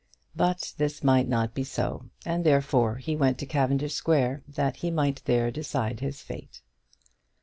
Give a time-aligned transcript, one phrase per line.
[0.35, 4.89] But this might not be so, and therefore he went to Cavendish Square that he
[4.89, 6.63] might there decide his fate.